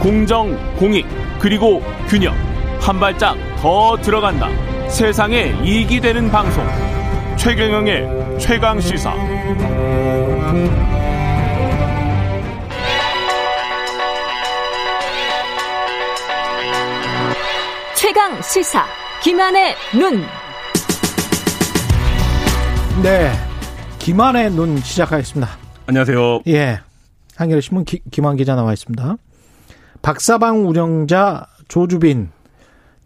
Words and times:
공정, 0.00 0.56
공익, 0.76 1.06
그리고 1.38 1.82
균형. 2.08 2.34
한 2.80 2.98
발짝 2.98 3.36
더 3.58 3.98
들어간다. 3.98 4.48
세상에 4.88 5.54
이익이 5.62 6.00
되는 6.00 6.30
방송. 6.30 6.64
최경영의 7.36 8.38
최강 8.40 8.80
시사. 8.80 9.14
최강 17.94 18.40
시사. 18.40 18.86
김한의 19.22 19.74
눈. 19.92 20.24
네. 23.02 23.30
김한의 23.98 24.50
눈 24.52 24.78
시작하겠습니다. 24.78 25.58
안녕하세요. 25.86 26.40
예. 26.46 26.80
한겨레 27.36 27.60
신문 27.60 27.84
김한 27.84 28.36
기자 28.36 28.54
나와 28.54 28.72
있습니다. 28.72 29.16
박사방 30.02 30.66
운영자 30.66 31.46
조주빈 31.68 32.30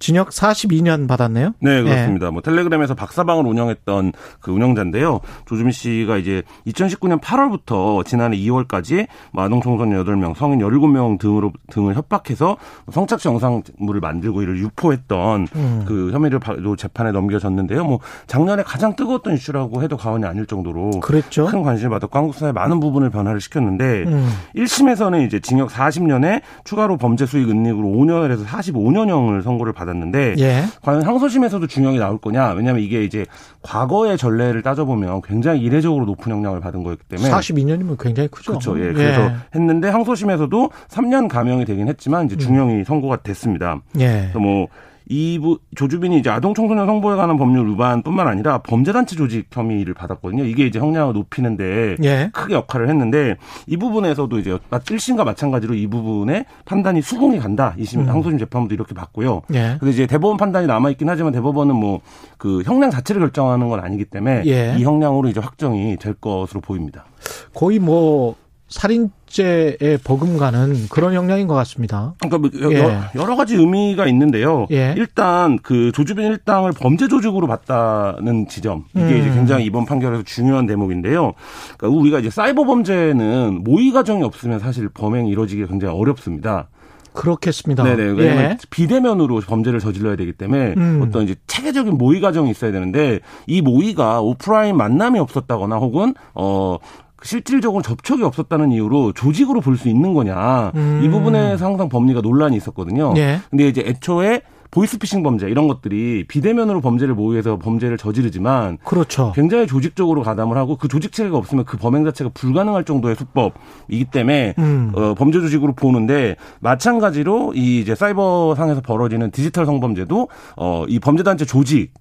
징역 0.04 0.28
42년 0.28 1.08
받았네요. 1.08 1.54
네, 1.60 1.82
그렇습니다. 1.82 2.26
예. 2.26 2.30
뭐 2.30 2.42
텔레그램에서 2.42 2.94
박사방을 2.94 3.46
운영했던 3.46 4.12
그 4.38 4.52
운영자인데요. 4.52 5.20
조주민 5.46 5.72
씨가 5.72 6.18
이제 6.18 6.42
2019년 6.66 7.22
8월부터 7.22 8.04
지난해 8.04 8.36
2월까지 8.36 9.06
아동 9.34 9.62
청소년 9.62 10.04
8명, 10.04 10.34
성인 10.36 10.58
17명 10.58 11.18
등으로 11.18 11.52
등을 11.70 11.94
협박해서 11.94 12.58
성착취 12.92 13.28
영상물을 13.28 13.98
만들고 14.02 14.42
이를 14.42 14.58
유포했던 14.58 15.48
음. 15.56 15.84
그 15.88 16.12
혐의를 16.12 16.38
재판에 16.76 17.10
넘겨졌는데요. 17.10 17.84
뭐 17.84 18.00
작년에 18.26 18.62
가장 18.62 18.96
뜨거웠던 18.96 19.32
이슈라고 19.32 19.82
해도 19.82 19.96
과언이 19.96 20.26
아닐 20.26 20.44
정도로 20.44 21.00
그랬죠. 21.00 21.46
큰 21.46 21.62
관심을 21.62 21.88
받았고 21.92 22.18
한국 22.18 22.34
사회 22.34 22.52
많은 22.52 22.78
부분을 22.78 23.08
변화를 23.08 23.40
시켰는데 23.40 24.04
음. 24.06 24.28
1심에서는 24.54 25.26
이제 25.26 25.40
징역 25.40 25.70
40년에 25.70 26.42
추가로 26.64 26.98
범죄 26.98 27.24
수익 27.24 27.48
은닉으로 27.48 27.88
5년에서 27.88 28.44
45년형을 28.44 29.42
선고를 29.42 29.72
받았 29.72 29.93
받았는데 29.94 30.34
예. 30.38 30.64
과연 30.82 31.02
항소심에서도 31.02 31.66
중형이 31.66 31.98
나올 31.98 32.18
거냐? 32.18 32.50
왜냐하면 32.50 32.82
이게 32.82 33.04
이제 33.04 33.24
과거의 33.62 34.18
전례를 34.18 34.62
따져보면 34.62 35.22
굉장히 35.22 35.60
이례적으로 35.60 36.04
높은 36.04 36.32
형량을 36.32 36.60
받은 36.60 36.82
거였기 36.82 37.04
때문에 37.08 37.30
42년이면 37.30 38.02
굉장히 38.02 38.28
크죠. 38.28 38.52
그렇죠. 38.52 38.78
예. 38.78 38.92
그래서 38.92 39.22
예. 39.22 39.34
했는데 39.54 39.88
항소심에서도 39.88 40.70
3년 40.88 41.28
감형이 41.28 41.64
되긴 41.64 41.88
했지만 41.88 42.26
이제 42.26 42.36
중형이 42.36 42.74
음. 42.74 42.84
선고가 42.84 43.18
됐습니다. 43.18 43.80
예. 43.98 44.28
그래서 44.32 44.38
뭐 44.38 44.68
이부 45.08 45.58
조주빈이 45.74 46.18
이제 46.18 46.30
아동 46.30 46.54
청소년 46.54 46.86
성보에 46.86 47.16
관한 47.16 47.36
법률 47.36 47.68
위반뿐만 47.70 48.26
아니라 48.26 48.58
범죄단체 48.58 49.16
조직 49.16 49.46
혐의를 49.50 49.94
받았거든요. 49.94 50.44
이게 50.44 50.66
이제 50.66 50.78
형량을 50.78 51.12
높이는데 51.14 51.96
예. 52.02 52.30
크게 52.32 52.54
역할을 52.54 52.88
했는데 52.88 53.36
이 53.66 53.76
부분에서도 53.76 54.38
이제 54.38 54.58
1심과 54.70 55.24
마찬가지로 55.24 55.74
이 55.74 55.86
부분에 55.86 56.46
판단이 56.64 57.02
수긍이 57.02 57.38
간다. 57.38 57.74
이심 57.78 58.00
음. 58.00 58.08
항소심 58.08 58.38
재판부도 58.38 58.74
이렇게 58.74 58.94
봤고요. 58.94 59.42
예. 59.52 59.76
근데 59.78 59.90
이제 59.90 60.06
대법원 60.06 60.36
판단이 60.36 60.66
남아 60.66 60.90
있긴 60.90 61.08
하지만 61.08 61.32
대법원은 61.32 61.74
뭐 61.74 62.00
그 62.44 62.62
형량 62.62 62.90
자체를 62.90 63.22
결정하는 63.22 63.70
건 63.70 63.80
아니기 63.80 64.04
때문에 64.04 64.42
예. 64.44 64.76
이 64.78 64.84
형량으로 64.84 65.30
이제 65.30 65.40
확정이 65.40 65.96
될 65.96 66.12
것으로 66.12 66.60
보입니다. 66.60 67.06
거의 67.54 67.78
뭐 67.78 68.34
살인죄에 68.74 69.98
버금가는 70.02 70.88
그런 70.90 71.14
형량인 71.14 71.46
것 71.46 71.54
같습니다. 71.54 72.14
그러니까 72.18 72.38
뭐 72.38 72.72
예. 72.72 73.00
여러 73.14 73.36
가지 73.36 73.54
의미가 73.54 74.06
있는데요. 74.08 74.66
예. 74.72 74.94
일단 74.96 75.58
그 75.62 75.92
조주빈 75.92 76.24
일당을 76.24 76.72
범죄 76.72 77.06
조직으로 77.06 77.46
봤다는 77.46 78.48
지점 78.48 78.84
이게 78.94 79.04
음. 79.04 79.20
이제 79.20 79.30
굉장히 79.30 79.64
이번 79.64 79.86
판결에서 79.86 80.24
중요한 80.24 80.66
대목인데요. 80.66 81.34
그러니까 81.78 82.00
우리가 82.00 82.18
이제 82.18 82.30
사이버 82.30 82.64
범죄는 82.64 83.62
모의 83.62 83.92
과정이 83.92 84.24
없으면 84.24 84.58
사실 84.58 84.88
범행이 84.88 85.30
이루어지기 85.30 85.66
굉장히 85.68 85.94
어렵습니다. 85.96 86.68
그렇겠습니다. 87.12 87.84
네네. 87.84 88.02
왜냐하면 88.02 88.50
예. 88.50 88.58
비대면으로 88.70 89.40
범죄를 89.40 89.78
저질러야 89.78 90.16
되기 90.16 90.32
때문에 90.32 90.74
음. 90.76 91.00
어떤 91.00 91.22
이제 91.22 91.36
체계적인 91.46 91.96
모의 91.96 92.20
과정이 92.20 92.50
있어야 92.50 92.72
되는데 92.72 93.20
이 93.46 93.62
모의가 93.62 94.20
오프라인 94.20 94.76
만남이 94.76 95.20
없었다거나 95.20 95.76
혹은 95.76 96.14
어 96.34 96.78
실질적으로 97.24 97.82
접촉이 97.82 98.22
없었다는 98.22 98.70
이유로 98.72 99.12
조직으로 99.12 99.60
볼 99.60 99.74
수 99.74 99.88
있는 99.88 100.14
거냐. 100.14 100.70
음. 100.76 101.00
이 101.02 101.08
부분에서 101.08 101.64
항상 101.64 101.88
법리가 101.88 102.20
논란이 102.20 102.56
있었거든요. 102.56 103.12
예. 103.16 103.40
근데 103.50 103.66
이제 103.66 103.82
애초에 103.84 104.42
보이스피싱 104.70 105.22
범죄 105.22 105.48
이런 105.48 105.68
것들이 105.68 106.24
비대면으로 106.26 106.80
범죄를 106.80 107.14
모의해서 107.14 107.58
범죄를 107.58 107.96
저지르지만 107.96 108.78
그렇죠. 108.84 109.32
굉장히 109.34 109.66
조직적으로 109.68 110.22
가담을 110.22 110.56
하고 110.56 110.76
그 110.76 110.88
조직 110.88 111.12
체계가 111.12 111.36
없으면 111.36 111.64
그 111.64 111.76
범행 111.76 112.04
자체가 112.04 112.30
불가능할 112.34 112.84
정도의 112.84 113.14
수법이기 113.14 114.06
때문에 114.12 114.54
음. 114.58 114.92
어, 114.94 115.14
범죄 115.14 115.40
조직으로 115.40 115.74
보는데 115.74 116.36
마찬가지로 116.60 117.52
이 117.54 117.80
이제 117.80 117.94
사이버 117.94 118.54
상에서 118.56 118.80
벌어지는 118.80 119.30
디지털 119.30 119.64
성범죄도 119.66 120.28
어, 120.56 120.84
이 120.88 120.98
범죄 120.98 121.22
단체 121.22 121.44
조직 121.44 121.92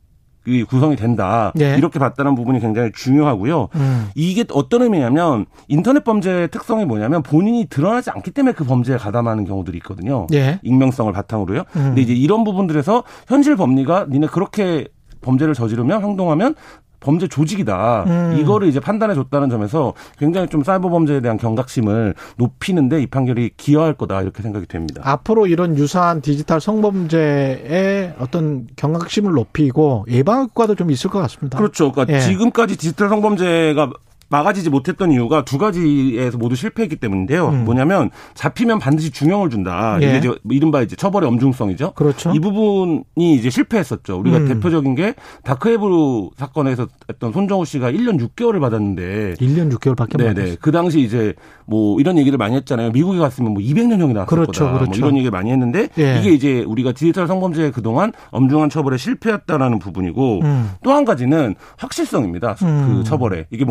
구성이 0.68 0.96
된다. 0.96 1.52
네. 1.56 1.76
이렇게 1.78 2.00
봤다는 2.00 2.36
부분이 2.36 2.60
굉장히 2.60 2.92
중요하고요. 2.94 3.70
음. 3.76 4.10
이게 4.16 4.44
어떤 4.52 4.82
의미냐면 4.82 5.46
인터넷 5.68 6.04
범죄의 6.04 6.50
특성이 6.50 6.86
뭐냐면 6.86 7.24
본인이 7.24 7.66
드러나지 7.66 8.10
않기 8.10 8.32
때문에 8.32 8.54
그 8.54 8.64
범죄에 8.64 8.98
가담하는 8.98 9.46
경우들이 9.46 9.78
있거든요. 9.78 10.28
네. 10.30 10.60
익명성을 10.64 11.12
바탕으로요. 11.14 11.60
음. 11.60 11.84
근데 11.84 12.02
이제 12.02 12.14
이런 12.14 12.44
부분들에서 12.44 13.04
현실 13.28 13.56
법리가 13.56 14.08
니네 14.10 14.28
그렇게 14.28 14.88
범죄를 15.22 15.54
저지르면 15.54 16.04
행동하면 16.04 16.56
범죄 17.04 17.28
조직이다. 17.28 18.06
음. 18.08 18.38
이거를 18.40 18.70
이제 18.70 18.80
판단해 18.80 19.14
줬다는 19.14 19.50
점에서 19.50 19.94
굉장히 20.18 20.48
좀 20.48 20.64
사이버 20.64 20.90
범죄에 20.90 21.20
대한 21.20 21.38
경각심을 21.38 22.16
높이는데 22.38 23.02
이 23.02 23.08
판결이 23.08 23.52
기여할 23.58 23.94
거다 23.94 24.22
이렇게 24.22 24.42
생각이 24.42 24.66
됩니다. 24.66 25.02
앞으로 25.04 25.46
이런 25.48 25.78
유사한 25.78 26.22
디지털 26.22 26.62
성범죄의 26.62 28.16
어떤 28.20 28.68
경각심을 28.78 29.34
높이고 29.34 30.06
예방 30.10 30.44
효과도 30.44 30.76
좀 30.76 30.90
있을 30.90 31.10
것 31.10 31.20
같습니다. 31.20 31.58
그렇죠. 31.58 31.92
그러니까 31.92 32.16
예. 32.16 32.22
지금까지 32.22 32.78
디지털 32.78 33.10
성범죄가 33.10 33.92
막아지지 34.34 34.72
못했던 34.72 35.12
이유가 35.12 35.46
두 35.46 35.60
가지에서 35.60 36.40
모두 36.40 36.56
실패했기 36.56 36.96
때문인데요. 36.96 37.50
음. 37.50 37.66
뭐냐면 37.66 38.10
잡히면 38.34 38.80
반드시 38.80 39.12
중형을 39.12 39.52
준다. 39.52 40.00
예. 40.02 40.08
이게 40.08 40.18
이제 40.18 40.36
이른바 40.50 40.82
이제 40.82 40.96
처벌의 40.96 41.30
엄중성이죠. 41.30 41.94
그렇죠. 41.94 42.32
이 42.34 42.40
부분이 42.40 43.36
이제 43.36 43.52
실패했었죠. 43.52 44.18
우리가 44.18 44.38
음. 44.38 44.48
대표적인 44.48 44.96
게 44.96 45.14
다크웨브 45.44 46.30
사건에서 46.36 46.88
했던 47.08 47.32
손정우 47.32 47.64
씨가 47.66 47.92
1년 47.92 48.20
6개월을 48.20 48.60
받았는데 48.60 49.36
1년 49.40 49.72
6개월밖에 49.72 50.24
못 50.24 50.34
네네. 50.34 50.56
그 50.60 50.72
당시 50.72 51.02
이제 51.02 51.36
뭐 51.68 52.00
이런 52.00 52.18
얘기를 52.18 52.40
많이 52.40 52.56
했잖아요. 52.56 52.90
미국에 52.90 53.20
갔으면 53.20 53.54
뭐 53.54 53.62
200년형이 53.62 54.14
나왔을 54.14 54.26
그렇죠, 54.26 54.66
거다. 54.66 54.80
그렇죠. 54.80 54.90
뭐 54.90 54.98
이런 54.98 55.18
얘기를 55.18 55.30
많이 55.30 55.52
했는데 55.52 55.90
예. 56.00 56.20
이게 56.20 56.32
이제 56.32 56.64
우리가 56.64 56.94
디지털 56.94 57.28
성범죄 57.28 57.70
그동안 57.70 58.12
엄중한 58.32 58.72
처벌에 58.72 58.98
실패했다라는 58.98 59.78
부분이고 59.78 60.40
음. 60.42 60.72
또한 60.82 61.06
가지는 61.06 61.54
확실성입니다. 61.78 62.56
음. 62.64 62.96
그 62.98 63.04
처벌에 63.04 63.46
이게 63.52 63.64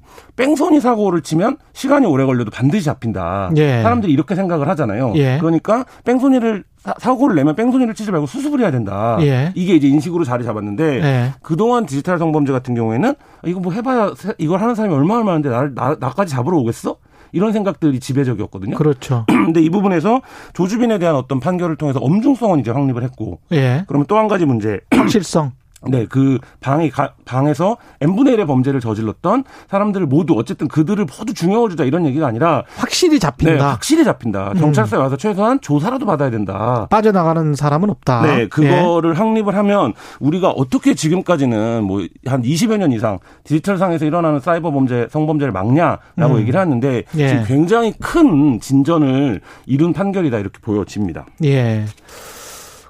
뭐냐면 0.00 0.10
뺑소니 0.36 0.80
사고를 0.80 1.22
치면 1.22 1.58
시간이 1.72 2.06
오래 2.06 2.24
걸려도 2.24 2.50
반드시 2.50 2.84
잡힌다. 2.84 3.50
예. 3.56 3.82
사람들이 3.82 4.12
이렇게 4.12 4.34
생각을 4.34 4.68
하잖아요. 4.68 5.12
예. 5.16 5.38
그러니까 5.38 5.84
뺑소니를 6.04 6.64
사, 6.98 7.12
고를 7.14 7.36
내면 7.36 7.54
뺑소니를 7.56 7.94
치지 7.94 8.10
말고 8.10 8.26
수습을 8.26 8.60
해야 8.60 8.70
된다. 8.70 9.18
예. 9.20 9.52
이게 9.54 9.74
이제 9.74 9.86
인식으로 9.88 10.24
자리 10.24 10.44
잡았는데 10.44 11.02
예. 11.02 11.32
그동안 11.42 11.86
디지털 11.86 12.18
성범죄 12.18 12.52
같은 12.52 12.74
경우에는 12.74 13.14
이거 13.44 13.60
뭐 13.60 13.72
해봐야 13.72 14.12
이걸 14.38 14.60
하는 14.60 14.74
사람이 14.74 14.94
얼마나 14.94 15.22
많은데 15.24 15.50
나를 15.50 15.74
나, 15.74 15.96
나까지 15.98 16.32
잡으러 16.32 16.56
오겠어? 16.58 16.96
이런 17.32 17.52
생각들이 17.52 18.00
지배적이었거든요. 18.00 18.76
그렇죠. 18.76 19.24
근데 19.28 19.60
이 19.60 19.70
부분에서 19.70 20.20
조주빈에 20.52 20.98
대한 20.98 21.14
어떤 21.14 21.38
판결을 21.38 21.76
통해서 21.76 22.00
엄중성은 22.00 22.58
이제 22.60 22.70
확립을 22.72 23.02
했고 23.04 23.38
예. 23.52 23.84
그러면 23.86 24.06
또 24.06 24.16
한 24.18 24.26
가지 24.28 24.44
문제 24.46 24.80
확실성. 24.90 25.52
네, 25.88 26.06
그 26.06 26.38
방이 26.60 26.90
가, 26.90 27.14
방에서 27.24 27.76
n분의 28.00 28.36
1의 28.36 28.46
범죄를 28.46 28.80
저질렀던 28.80 29.44
사람들을 29.68 30.06
모두 30.06 30.34
어쨌든 30.38 30.68
그들을 30.68 31.04
모두 31.04 31.32
중형을 31.34 31.70
주자 31.70 31.84
이런 31.84 32.06
얘기가 32.06 32.26
아니라 32.26 32.64
확실히 32.76 33.18
잡힌다. 33.18 33.54
네, 33.54 33.60
확실히 33.60 34.04
잡힌다. 34.04 34.52
경찰서에 34.54 34.98
와서 34.98 35.16
최소한 35.16 35.60
조사라도 35.60 36.06
받아야 36.06 36.30
된다. 36.30 36.86
빠져나가는 36.90 37.54
사람은 37.54 37.90
없다. 37.90 38.22
네, 38.22 38.40
예. 38.40 38.48
그거를 38.48 39.18
확립을 39.18 39.56
하면 39.56 39.94
우리가 40.20 40.50
어떻게 40.50 40.94
지금까지는 40.94 41.84
뭐 41.84 42.00
한 42.26 42.42
20여 42.42 42.76
년 42.76 42.92
이상 42.92 43.18
디지털 43.44 43.78
상에서 43.78 44.04
일어나는 44.04 44.40
사이버 44.40 44.70
범죄, 44.70 45.08
성범죄를 45.10 45.52
막냐라고 45.52 46.34
음. 46.34 46.38
얘기를 46.40 46.58
하는데 46.60 47.04
예. 47.16 47.28
지금 47.28 47.44
굉장히 47.44 47.92
큰 48.00 48.60
진전을 48.60 49.40
이룬 49.66 49.92
판결이다 49.92 50.38
이렇게 50.38 50.58
보여집니다. 50.60 51.26
예. 51.44 51.84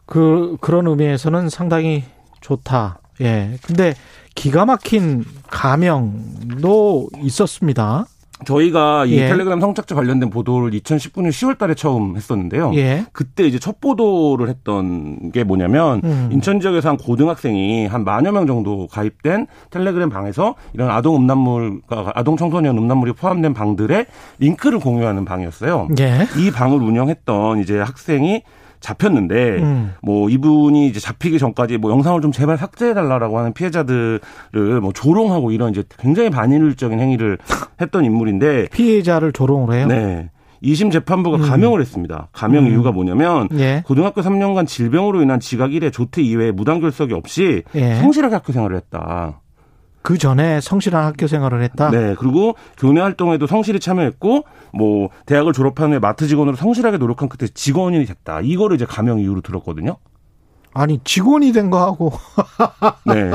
그 0.06 0.56
그런 0.60 0.86
의미에서는 0.86 1.48
상당히 1.48 2.04
좋다. 2.40 3.00
예. 3.20 3.58
근데 3.62 3.94
기가 4.34 4.64
막힌 4.64 5.24
가명도 5.48 7.08
있었습니다. 7.22 8.06
저희가 8.44 9.04
이 9.06 9.18
예. 9.18 9.28
텔레그램 9.28 9.60
성착취 9.60 9.94
관련된 9.94 10.30
보도를 10.30 10.70
2019년 10.70 11.28
10월 11.28 11.58
달에 11.58 11.74
처음 11.74 12.16
했었는데요. 12.16 12.72
예. 12.74 13.04
그때 13.12 13.46
이제 13.46 13.58
첫 13.58 13.80
보도를 13.80 14.48
했던 14.48 15.30
게 15.32 15.44
뭐냐면 15.44 16.00
음. 16.04 16.30
인천 16.32 16.60
지역에서 16.60 16.88
한 16.88 16.96
고등학생이 16.96 17.86
한 17.86 18.04
만여 18.04 18.32
명 18.32 18.46
정도 18.46 18.86
가입된 18.86 19.46
텔레그램 19.70 20.08
방에서 20.08 20.54
이런 20.72 20.90
아동 20.90 21.16
음란물과 21.16 22.12
아동 22.14 22.36
청소년 22.36 22.78
음란물이 22.78 23.12
포함된 23.12 23.52
방들의 23.52 24.06
링크를 24.38 24.78
공유하는 24.78 25.24
방이었어요. 25.24 25.88
예. 26.00 26.26
이 26.38 26.50
방을 26.50 26.80
운영했던 26.80 27.60
이제 27.60 27.78
학생이 27.78 28.42
잡혔는데 28.80 29.58
음. 29.58 29.94
뭐 30.02 30.28
이분이 30.28 30.86
이제 30.88 30.98
잡히기 31.00 31.38
전까지 31.38 31.78
뭐 31.78 31.90
영상을 31.90 32.20
좀 32.20 32.32
제발 32.32 32.56
삭제해 32.56 32.94
달라라고 32.94 33.38
하는 33.38 33.52
피해자들을 33.52 34.20
뭐 34.82 34.92
조롱하고 34.92 35.52
이런 35.52 35.70
이제 35.70 35.84
굉장히 35.98 36.30
반인륜적인 36.30 36.98
행위를 36.98 37.38
했던 37.80 38.04
인물인데 38.04 38.68
피해자를 38.72 39.32
조롱을 39.32 39.74
해요. 39.74 39.86
네. 39.86 40.30
2심 40.62 40.92
재판부가 40.92 41.38
음. 41.38 41.42
감형을 41.42 41.80
했습니다. 41.80 42.28
감형 42.32 42.64
음. 42.66 42.70
이유가 42.70 42.92
뭐냐면 42.92 43.48
예. 43.54 43.82
고등학교 43.86 44.20
3년간 44.20 44.66
질병으로 44.66 45.22
인한 45.22 45.40
지각 45.40 45.70
1회 45.70 45.92
조퇴 45.92 46.22
이외에 46.22 46.50
무단 46.50 46.80
결석이 46.80 47.14
없이 47.14 47.62
예. 47.74 47.94
성실하게 47.94 48.34
학교 48.34 48.52
생활을 48.52 48.76
했다. 48.76 49.40
그 50.02 50.18
전에 50.18 50.60
성실한 50.60 51.04
학교 51.04 51.26
생활을 51.26 51.62
했다. 51.62 51.90
네. 51.90 52.14
그리고 52.18 52.54
교내 52.78 53.00
활동에도 53.00 53.46
성실히 53.46 53.80
참여했고 53.80 54.44
뭐 54.72 55.10
대학을 55.26 55.52
졸업한 55.52 55.90
후에 55.90 55.98
마트 55.98 56.26
직원으로 56.26 56.56
성실하게 56.56 56.98
노력한 56.98 57.28
끝에 57.28 57.48
직원이 57.52 58.04
됐다. 58.06 58.40
이거를 58.40 58.76
이제 58.76 58.86
감형 58.86 59.20
이유로 59.20 59.42
들었거든요. 59.42 59.96
아니 60.72 61.00
직원이 61.04 61.52
된 61.52 61.68
거하고 61.70 62.12
네. 63.04 63.30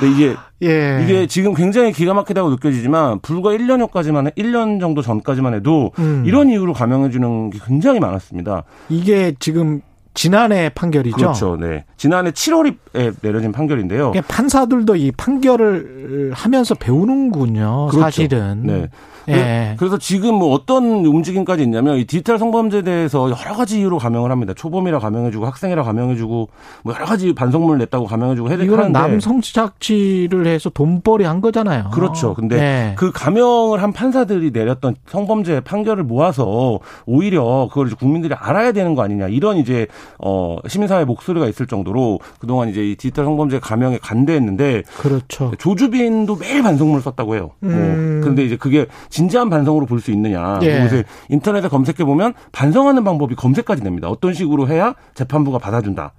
근데 0.00 0.14
이게 0.14 0.36
예. 0.62 1.00
이게 1.02 1.26
지금 1.26 1.54
굉장히 1.54 1.92
기가 1.92 2.14
막히다고 2.14 2.50
느껴지지만 2.50 3.20
불과 3.20 3.50
1년 3.50 3.78
전까지만 3.80 4.28
해, 4.28 4.30
1년 4.30 4.80
정도 4.80 5.02
전까지만 5.02 5.54
해도 5.54 5.92
음. 5.98 6.22
이런 6.24 6.48
이유로 6.48 6.72
감형해 6.72 7.10
주는 7.10 7.50
게 7.50 7.58
굉장히 7.66 8.00
많았습니다. 8.00 8.64
이게 8.88 9.34
지금 9.38 9.82
지난해 10.14 10.70
판결이죠. 10.74 11.16
그렇죠. 11.16 11.56
네. 11.56 11.84
지난해 11.96 12.30
7월에 12.30 12.76
내려진 13.22 13.52
판결인데요. 13.52 14.10
이게 14.10 14.20
판사들도 14.20 14.96
이 14.96 15.12
판결을 15.12 16.32
하면서 16.34 16.74
배우는군요. 16.74 17.88
그렇죠. 17.90 18.00
사실은. 18.00 18.62
네. 18.64 18.88
예. 19.28 19.76
그래서 19.78 19.98
지금 19.98 20.34
뭐 20.34 20.52
어떤 20.52 21.04
움직임까지 21.04 21.62
있냐면 21.62 21.96
이 21.96 22.04
디지털 22.04 22.38
성범죄에 22.40 22.82
대해서 22.82 23.30
여러 23.30 23.56
가지 23.56 23.78
이유로 23.78 23.98
감형을 23.98 24.32
합니다. 24.32 24.52
초범이라 24.52 24.98
감형해주고 24.98 25.46
학생이라 25.46 25.84
감형해주고 25.84 26.48
뭐 26.82 26.94
여러 26.94 27.04
가지 27.04 27.32
반성문을 27.32 27.78
냈다고 27.78 28.06
감형해주고 28.06 28.48
해야 28.50 28.58
하는데 28.58 28.88
남성착취를 28.88 30.48
해서 30.48 30.70
돈벌이 30.70 31.24
한 31.24 31.40
거잖아요. 31.40 31.90
그렇죠. 31.92 32.34
근데 32.34 32.58
예. 32.58 32.94
그 32.96 33.12
감형을 33.12 33.80
한 33.80 33.92
판사들이 33.92 34.50
내렸던 34.50 34.96
성범죄 35.06 35.60
판결을 35.60 36.02
모아서 36.02 36.80
오히려 37.06 37.68
그걸 37.68 37.86
이제 37.86 37.96
국민들이 37.96 38.34
알아야 38.34 38.72
되는 38.72 38.96
거 38.96 39.02
아니냐 39.02 39.28
이런 39.28 39.56
이제 39.56 39.86
어 40.18 40.58
시민사회 40.68 41.04
목소리가 41.04 41.46
있을 41.48 41.66
정도로 41.66 42.20
그동안 42.38 42.68
이제 42.68 42.84
이 42.84 42.96
디지털 42.96 43.24
성범죄 43.24 43.60
감형에 43.60 43.98
간대했는데 43.98 44.82
그렇죠. 44.98 45.52
조주빈도 45.58 46.36
매일 46.36 46.62
반성문을 46.62 47.00
썼다고 47.02 47.34
해요. 47.34 47.50
음. 47.62 47.70
뭐 47.70 48.20
그런데 48.22 48.44
이제 48.44 48.56
그게 48.56 48.86
진지한 49.08 49.50
반성으로 49.50 49.86
볼 49.86 50.02
수 50.02 50.10
있느냐. 50.10 50.58
예. 50.62 50.78
그것을 50.78 51.04
인터넷에 51.28 51.68
검색해 51.68 52.04
보면 52.04 52.34
반성하는 52.50 53.04
방법이 53.04 53.36
검색까지 53.36 53.82
됩니다. 53.82 54.08
어떤 54.08 54.34
식으로 54.34 54.66
해야 54.68 54.94
재판부가 55.14 55.58
받아준다. 55.58 56.12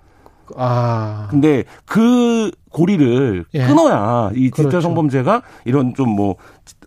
아. 0.55 1.27
근데 1.29 1.63
그 1.85 2.51
고리를 2.69 3.45
예. 3.53 3.67
끊어야 3.67 4.31
이 4.33 4.43
디지털 4.51 4.69
그렇죠. 4.69 4.81
성범죄가 4.81 5.41
이런 5.65 5.93
좀 5.95 6.13
뭐 6.15 6.35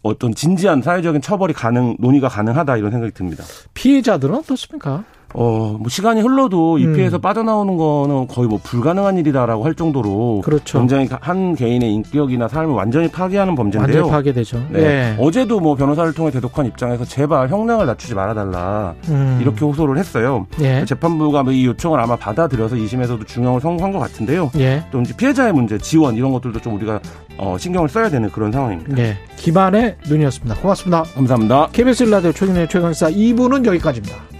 어떤 0.03 0.35
진지한 0.35 0.83
사회적인 0.83 1.21
처벌이 1.21 1.53
가능 1.53 1.97
논의가 1.99 2.29
가능하다 2.29 2.77
이런 2.77 2.93
생각이 2.93 3.13
듭니다. 3.13 3.45
피해자들은 3.75 4.37
어떻습니까? 4.37 5.05
어, 5.34 5.76
뭐 5.78 5.88
시간이 5.88 6.20
흘러도 6.20 6.78
이 6.78 6.87
음. 6.87 6.94
피해에서 6.94 7.19
빠져나오는 7.19 7.76
거는 7.76 8.26
거의 8.26 8.49
뭐 8.49 8.58
불가능한 8.62 9.19
일이다라고 9.19 9.64
할 9.64 9.75
정도로 9.75 10.40
그렇죠. 10.44 10.78
굉장히 10.78 11.08
한 11.20 11.55
개인의 11.55 11.93
인격이나 11.93 12.49
삶을 12.49 12.75
완전히 12.75 13.08
파괴하는 13.08 13.55
범죄인데요. 13.55 14.02
완전 14.02 14.11
파괴되죠. 14.11 14.62
네. 14.70 14.81
예. 14.81 15.17
어제도 15.19 15.61
뭐 15.61 15.75
변호사를 15.75 16.12
통해 16.14 16.31
대독한 16.31 16.67
입장에서 16.67 17.05
제발 17.05 17.49
형량을 17.49 17.87
낮추지 17.87 18.14
말아달라 18.14 18.94
음. 19.08 19.38
이렇게 19.40 19.64
호소를 19.64 19.99
했어요. 19.99 20.46
예. 20.61 20.84
재판부가 20.84 21.43
뭐이 21.43 21.67
요청을 21.67 22.00
아마 22.00 22.17
받아들여서 22.17 22.76
2심에서도 22.76 23.26
중형을 23.26 23.61
선고한 23.61 23.93
것 23.93 23.99
같은데요. 23.99 24.50
예. 24.58 24.84
또 24.90 25.00
이제 25.00 25.14
피해자의 25.17 25.52
문제, 25.52 25.76
지원 25.78 26.14
이런 26.17 26.32
것들도 26.32 26.61
좀 26.61 26.76
우리가 26.76 27.00
어, 27.38 27.56
신경을 27.58 27.88
써야 27.88 28.08
되는 28.08 28.31
그런 28.31 28.52
상황입니다. 28.52 28.96
예. 28.99 29.19
기반의 29.37 29.96
눈이었습니다. 30.08 30.55
고맙습니다. 30.61 31.02
감사합니다. 31.02 31.69
KBS 31.73 32.05
라디오 32.05 32.32
최근의 32.32 32.69
최강사 32.69 33.11
2부는 33.11 33.67
여기까지입니다. 33.67 34.36